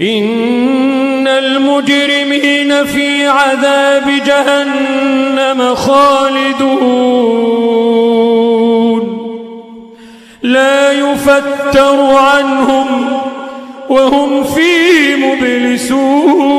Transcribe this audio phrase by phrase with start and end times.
[0.00, 7.46] إن المجرمين في عذاب جهنم خالدون.
[10.42, 13.20] لا يفتر عنهم
[13.88, 16.56] وهم فيه مبلسون.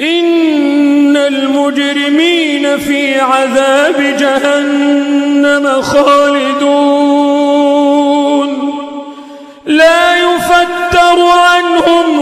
[0.00, 6.59] إن المجرمين في عذاب جهنم خالدون.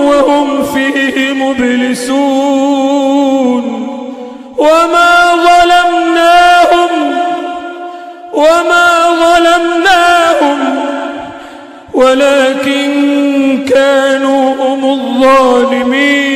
[0.08, 2.98] وهم فيه مبلسون
[4.58, 6.90] وما ظلمناهم
[8.32, 8.88] وما
[9.22, 10.58] ظلمناهم
[11.94, 12.90] ولكن
[13.68, 16.28] كانوا هم الظالمين.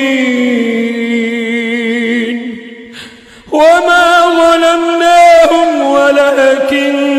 [3.52, 7.11] وما ظلمناهم ولكن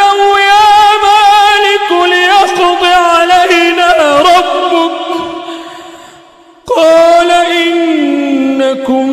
[0.00, 0.70] ونادوا يا
[1.06, 3.88] مالك ليقض علينا
[4.20, 4.92] ربك.
[6.76, 9.08] قال إنكم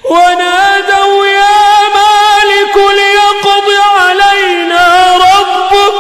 [0.10, 1.62] ونادوا يا
[1.98, 3.68] مالك ليقض
[4.00, 4.86] علينا
[5.18, 5.96] ربك.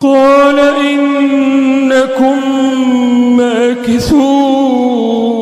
[0.00, 1.69] قال إنكم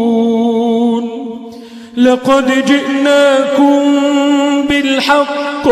[0.09, 1.05] ماكثون
[1.97, 3.83] لقد جئناكم
[4.69, 5.69] بالحق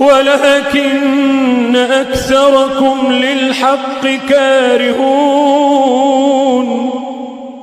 [0.00, 5.68] ولكن أكثركم للحق كارهون.